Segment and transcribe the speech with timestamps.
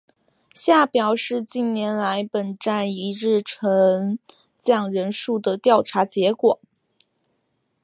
[0.55, 4.17] 下表是近年来本站一日乘
[4.57, 6.59] 降人数的调查结果。